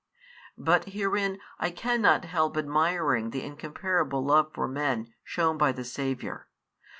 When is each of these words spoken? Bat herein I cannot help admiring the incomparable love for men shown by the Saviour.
Bat 0.57 0.85
herein 0.93 1.37
I 1.59 1.69
cannot 1.69 2.25
help 2.25 2.57
admiring 2.57 3.29
the 3.29 3.43
incomparable 3.43 4.25
love 4.25 4.51
for 4.51 4.67
men 4.67 5.13
shown 5.23 5.59
by 5.59 5.71
the 5.71 5.83
Saviour. 5.85 6.47